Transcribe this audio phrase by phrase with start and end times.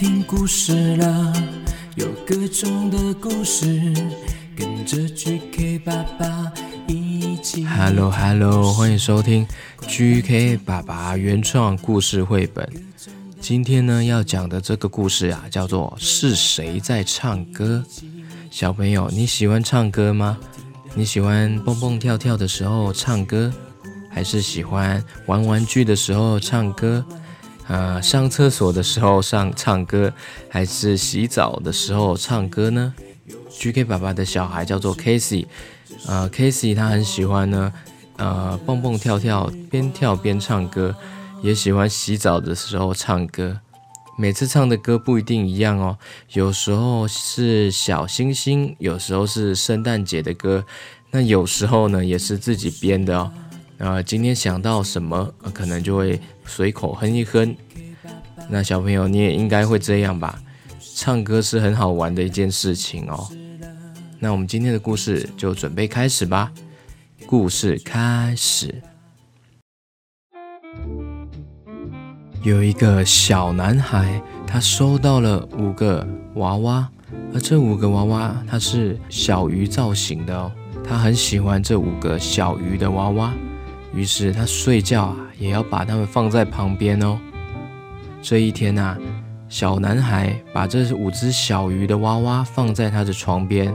[0.00, 1.30] 听故事了，
[1.96, 3.92] 有各种的故事，
[4.56, 6.50] 跟着 GK 爸爸
[6.86, 7.66] 一起。
[7.66, 9.46] Hello Hello，欢迎收听
[9.82, 12.66] GK 爸爸原创故事绘本。
[13.42, 17.84] 今天呢要讲的这个故事啊，叫做《是谁在唱歌》。
[18.50, 20.38] 小朋友，你喜欢唱歌吗？
[20.94, 23.52] 你喜欢蹦蹦跳跳的时候唱歌，
[24.08, 27.04] 还是喜欢玩玩具的时候唱歌？
[27.70, 30.12] 呃，上厕所的时候上唱歌，
[30.48, 32.92] 还是洗澡的时候唱歌呢
[33.48, 35.46] ？GK 爸爸的小孩叫做 Casey，
[36.08, 37.72] 呃，Casey 他很喜欢呢，
[38.16, 40.96] 呃，蹦蹦跳跳，边跳边唱歌，
[41.42, 43.60] 也喜欢洗澡的时候唱歌。
[44.18, 45.96] 每次唱的歌不一定一样哦，
[46.32, 50.64] 有时候是小星星，有时候是圣诞节的歌，
[51.12, 53.32] 那有时候呢也是自己编的哦。
[53.78, 57.56] 呃，今天想到什么，可能就会随口哼一哼。
[58.50, 60.40] 那小朋友你也应该会这样吧？
[60.96, 63.28] 唱歌是很好玩的一件事情哦。
[64.18, 66.52] 那我们今天的故事就准备开始吧。
[67.26, 68.82] 故事开始。
[72.42, 76.90] 有一个小男孩，他收到了五个娃娃，
[77.32, 80.50] 而这五个娃娃它是小鱼造型的哦。
[80.82, 83.32] 他很喜欢这五个小鱼的娃娃。
[83.94, 87.18] 于是他睡觉啊，也要把它们放在旁边哦。
[88.22, 88.98] 这一天啊，
[89.48, 93.74] 小男孩把这五只小鱼的娃娃放在他的床边，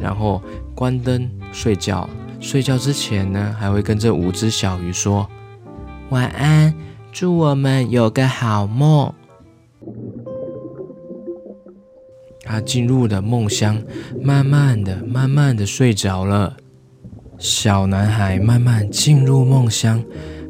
[0.00, 0.42] 然后
[0.74, 2.08] 关灯睡觉。
[2.40, 5.26] 睡觉之前呢，还会跟这五只小鱼说
[6.10, 6.74] 晚安，
[7.10, 9.12] 祝我们有个好梦。
[12.42, 13.82] 他进入了梦乡，
[14.22, 16.56] 慢慢的、慢慢的睡着了。
[17.38, 20.04] 小男孩慢慢进入梦乡，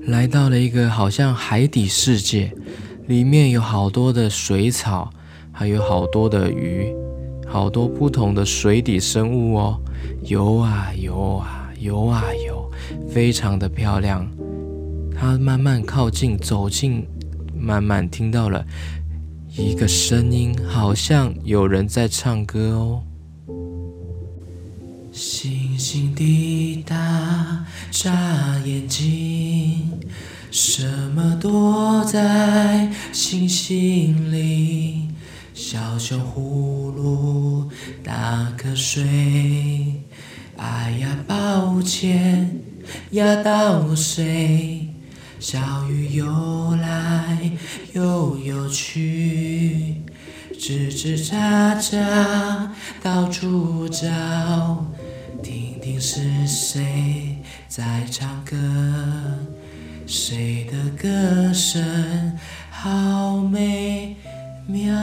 [0.09, 2.53] 来到了一个好像海底世界，
[3.07, 5.11] 里面有好多的水草，
[5.53, 6.91] 还有好多的鱼，
[7.47, 9.81] 好多不同的水底生物哦，
[10.23, 12.71] 游啊游啊游啊游，
[13.09, 14.27] 非常的漂亮。
[15.15, 17.07] 他慢慢靠近，走近，
[17.55, 18.65] 慢慢听到了
[19.55, 23.03] 一个声音，好像有人在唱歌哦。
[25.13, 30.01] 星星滴答，眨眼睛，
[30.57, 35.09] 什么躲在星星里？
[35.53, 37.69] 小熊葫芦
[38.05, 40.01] 打瞌睡，
[40.57, 42.61] 哎呀，抱歉，
[43.11, 44.89] 压到谁？
[45.41, 45.59] 小
[45.91, 47.51] 雨游来
[47.93, 50.03] 又游去，
[50.53, 52.69] 吱吱喳喳，
[53.03, 54.87] 到处找。
[55.43, 58.57] 听听是谁在唱歌，
[60.07, 61.83] 谁的歌声
[62.71, 64.15] 好美
[64.67, 64.95] 妙。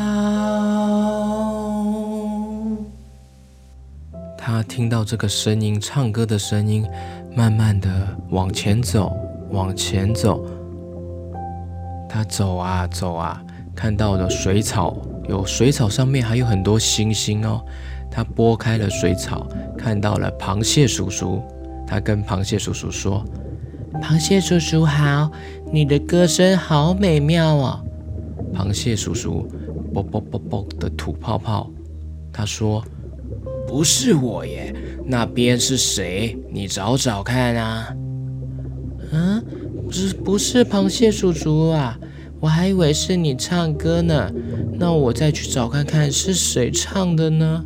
[4.38, 6.88] 他听到这个声音，唱歌的声音，
[7.36, 7.90] 慢慢的
[8.30, 9.12] 往前走，
[9.50, 10.46] 往前走。
[12.08, 13.42] 他走啊走啊，
[13.76, 14.96] 看到了水草，
[15.28, 17.64] 有水草上面还有很多星星哦。
[18.12, 19.48] 他拨开了水草，
[19.78, 21.42] 看到了螃蟹叔叔。
[21.88, 23.26] 他跟螃蟹叔叔说
[24.00, 25.32] ：“螃蟹叔叔好，
[25.72, 27.86] 你的歌声好美妙哦。”
[28.54, 29.48] 螃蟹叔叔
[29.94, 31.70] 啵啵啵啵的吐泡泡。
[32.32, 32.84] 他说
[33.68, 34.74] ：“不是我耶，
[35.06, 36.38] 那边是谁？
[36.50, 37.94] 你找找看啊。”
[39.12, 39.44] 嗯，
[39.86, 42.00] 不是不是螃蟹叔叔啊，
[42.40, 44.32] 我还以为是你唱歌呢。
[44.80, 47.64] 那我再去找看看是谁唱的呢？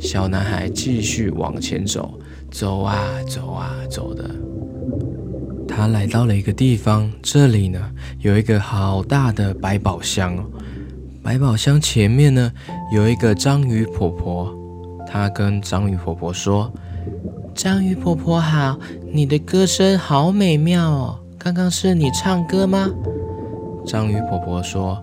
[0.00, 2.18] 小男孩继续往前走，
[2.50, 2.98] 走啊
[3.28, 4.28] 走啊走的。
[5.78, 7.78] 他来到了一个地方，这里呢
[8.18, 10.44] 有一个好大的百宝箱哦。
[11.22, 12.52] 百宝箱前面呢
[12.92, 14.52] 有一个章鱼婆婆，
[15.06, 16.68] 她跟章鱼婆婆说
[17.54, 18.76] ：“章鱼婆婆好，
[19.12, 22.90] 你的歌声好美妙哦，刚刚是你唱歌吗？”
[23.86, 25.00] 章鱼婆婆说：“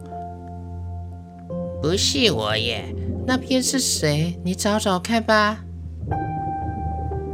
[1.81, 2.83] 不是我耶。”
[3.25, 4.37] 那边是谁？
[4.43, 5.57] 你找找看吧。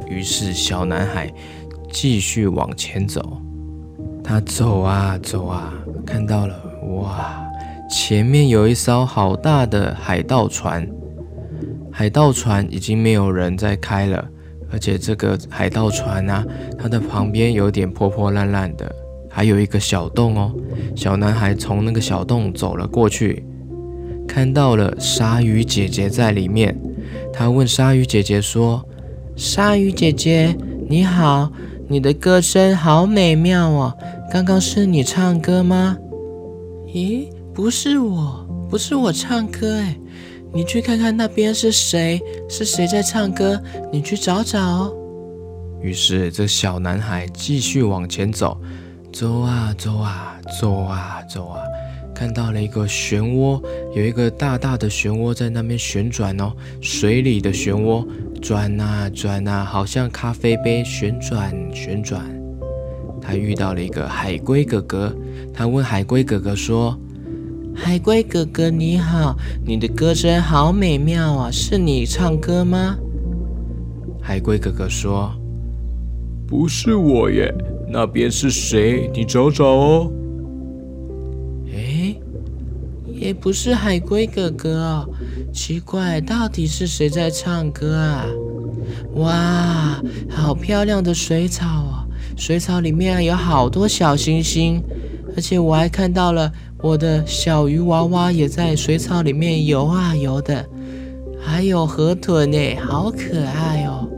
[0.07, 1.31] 于是小男孩
[1.91, 3.41] 继续往前走，
[4.23, 5.73] 他走啊走啊，
[6.05, 6.55] 看到了
[7.01, 7.43] 哇，
[7.89, 10.87] 前面有一艘好大的海盗船。
[11.91, 14.25] 海盗船已经没有人在开了，
[14.71, 16.45] 而且这个海盗船啊，
[16.79, 18.89] 它的旁边有点破破烂烂的，
[19.29, 20.53] 还有一个小洞哦。
[20.95, 23.45] 小男孩从那个小洞走了过去。
[24.27, 26.73] 看到了鲨鱼姐姐在里面，
[27.33, 28.81] 他问鲨鱼姐姐说
[29.35, 30.55] ：“鲨鱼姐姐，
[30.87, 31.51] 你好，
[31.91, 33.97] 你的歌声好美妙哦，
[34.31, 35.97] 刚刚是你唱歌吗
[36.87, 39.97] ？”“咦，不是我，不是我唱歌哎，
[40.53, 42.21] 你去看看那边是谁？
[42.47, 43.61] 是谁在唱歌？
[43.91, 44.89] 你去找找。
[45.81, 48.57] 于是这小男孩继续往前走，
[49.11, 51.59] 走啊走啊走啊走啊，
[52.21, 53.59] 看到了一个漩涡，
[53.95, 58.05] 有一个大大的漩涡在那边旋转哦，水里的漩涡
[58.39, 62.21] 转啊转啊，好像咖啡杯旋转旋转。
[63.19, 65.11] 他遇到了一个海龟哥哥，
[65.51, 66.95] 他问海龟哥哥说。
[67.73, 69.35] 海龟哥哥你好，
[69.65, 71.49] 你的歌声好美妙啊！
[71.49, 72.95] 是你唱歌吗？
[74.21, 75.33] 海龟哥哥说
[76.45, 77.51] ：“不是我耶，
[77.89, 79.09] 那边是谁？
[79.11, 80.11] 你找找哦。”
[83.21, 85.09] 也不是海龟哥哥哦，
[85.53, 88.25] 奇怪，到底是谁在唱歌啊？
[89.13, 92.09] 哇，好漂亮的水草哦！
[92.35, 94.81] 水草里面有好多小星星，
[95.35, 96.51] 而且我还看到了。
[96.81, 100.67] 我的小鱼娃娃也在水草里面游啊游的，
[101.39, 104.09] 还有河豚呢，好可爱哦。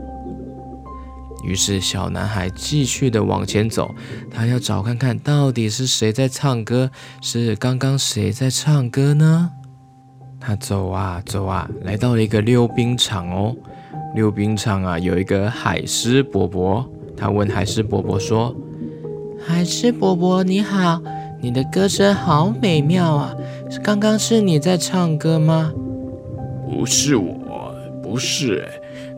[1.44, 3.94] 于是小男孩继续的往前走，
[4.30, 9.50] 他要找看看到底是谁在唱歌，是刚刚谁在唱歌呢？
[10.40, 13.54] 他走啊走啊，来到了一个溜冰场哦。
[14.14, 18.54] 溜冰场啊，有一个海狮伯伯，他问海狮伯伯说
[19.46, 21.00] ：“海狮伯伯你好。”
[21.40, 23.34] 你的歌声好美妙啊！
[23.82, 25.70] 刚刚是你在唱歌吗？
[26.66, 28.66] 不是我，不是，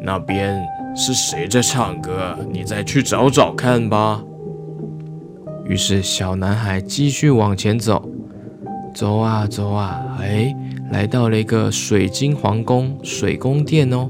[0.00, 0.60] 那边
[0.98, 2.34] 是谁在唱歌？
[2.50, 4.24] 你再去找找看吧。
[5.66, 8.08] 于是小男孩继续往前走，
[8.94, 10.54] 走啊走啊，哎，
[10.90, 14.08] 来到了一个水晶皇宫水宫殿哦。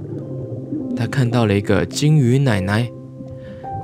[0.97, 2.89] 他看到了一个金鱼奶奶。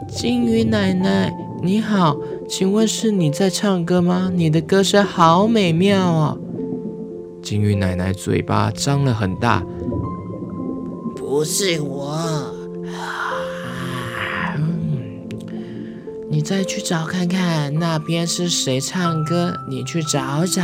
[0.06, 2.16] 金鱼奶奶，你好。
[2.48, 4.30] 请问是你在唱歌吗？
[4.34, 6.38] 你的歌声好美妙哦！
[7.42, 9.64] 金鱼奶奶嘴巴张了很大，
[11.16, 12.41] 不是我。
[16.32, 19.54] 你再去找看看，那边是谁唱歌？
[19.68, 20.62] 你去找找。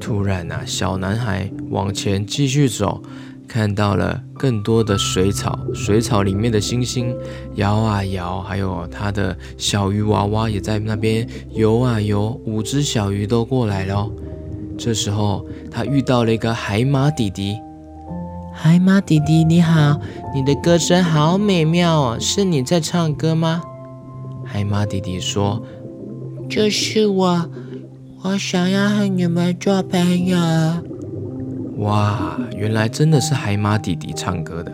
[0.00, 3.02] 突然啊，小男孩往前继续走。
[3.46, 7.14] 看到了更多的水草，水草里面的星星
[7.56, 14.10] 摇啊摇，还有他的小鱼娃娃也在那边游啊游，五只小鱼都过来了。
[14.78, 17.56] 这时候他遇到了一个海马弟弟，
[18.60, 20.00] 海马弟弟你好，
[20.34, 23.62] 你的歌声好美妙哦，是你在唱歌吗？
[24.44, 25.62] 海马弟弟说
[26.50, 27.48] ：“就是我，
[28.24, 30.36] 我想要和你们做朋友。”
[31.78, 34.72] 哇，原来真的是海马弟弟唱歌的！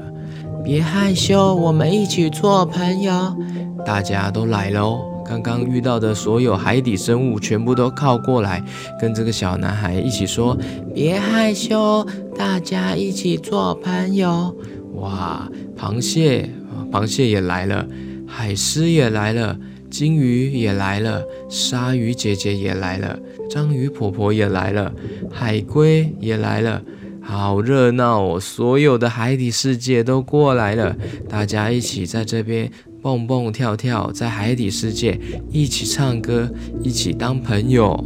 [0.64, 3.36] 别害羞，我们一起做朋友。
[3.84, 5.04] 大家都来喽！
[5.26, 8.62] 刚刚遇到的所有海底生物全部都靠过来，
[9.00, 10.56] 跟这个小男孩一起说
[10.94, 12.06] ：“别害羞，
[12.36, 14.54] 大家一起做朋友。”
[14.96, 16.48] 哇，螃蟹，
[16.92, 17.86] 螃蟹也来了，
[18.26, 19.58] 海狮也来了，
[19.90, 23.18] 金鱼也来了，鲨鱼姐姐也来了，
[23.50, 24.92] 章鱼婆婆也来了，
[25.32, 26.82] 海龟也来了。
[27.26, 28.38] 好热闹哦！
[28.38, 30.94] 所有的海底世界都过来了，
[31.26, 32.70] 大家一起在这边
[33.04, 35.20] 蹦蹦跳跳，在海底世界
[35.50, 36.48] 一起唱歌，
[36.82, 38.02] 一起当朋友。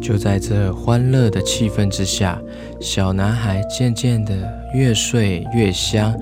[0.00, 2.42] 就在这欢乐的气氛之下，
[2.80, 4.34] 小男孩渐渐的
[4.74, 6.12] 越睡越香，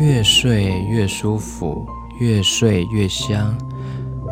[0.00, 1.86] 越睡越舒服，
[2.18, 3.54] 越睡越香，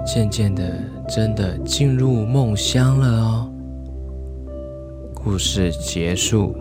[0.07, 3.53] 渐渐的真的进入梦乡了哦。
[5.13, 6.57] 故事结束。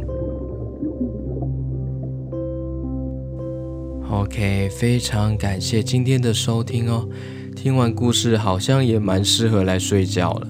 [4.12, 7.08] OK，非常感谢今天的收听哦。
[7.56, 10.48] 听完故事，好像也蛮适合来睡觉了。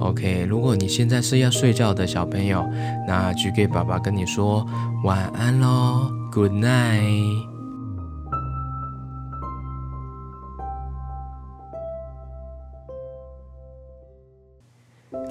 [0.00, 2.68] OK，如果你现在是要睡觉的小朋友，
[3.06, 4.66] 那就给爸爸跟你说
[5.04, 7.46] 晚安喽，Good night。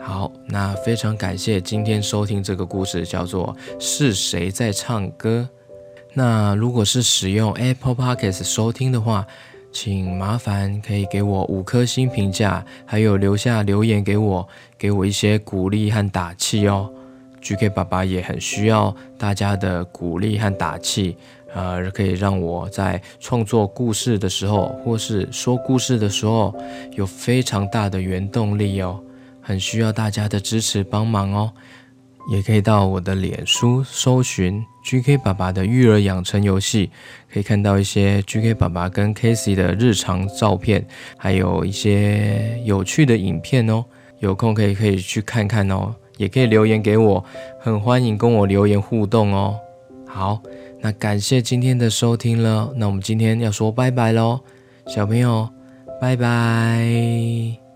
[0.02, 5.50] 好，那非常感谢今天收听这个故事，叫做是谁在唱歌。
[6.18, 9.28] 那如果是使用 Apple Podcast 收听的话，
[9.72, 14.48] 请麻烦可以给我五颗星评价，还有留下留言给我，
[14.80, 16.92] 给我一些鼓励和打气哦。
[17.40, 21.16] GK 爸爸也很需要大家的鼓励和打气，
[21.54, 26.52] 呃，可以让我在创作故事的时候，或是说故事的时候，
[26.94, 29.00] 有非常大的原动力哦。
[29.40, 31.54] 很需要大家的支持帮忙哦。
[32.30, 36.92] 也可以到我的脸书搜寻 GK 爸爸的育儿养成游戏，
[37.32, 40.86] 可以看到一些 GK 爸爸跟 Casey 的日常照片，
[41.18, 43.84] 还有一些有趣的影片哦。
[44.20, 47.24] 有空可以可以去看看哦，也可以留言给我，
[47.60, 49.56] 很欢迎跟我留言互动哦。
[50.08, 50.42] 好，
[50.82, 54.40] 那感谢今天的收听了，那我们今天要说拜拜喽，
[54.88, 55.48] 小朋友，
[56.02, 57.67] 拜拜。